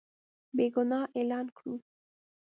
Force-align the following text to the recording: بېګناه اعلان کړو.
بېګناه 0.55 1.05
اعلان 1.17 1.47
کړو. 1.57 1.75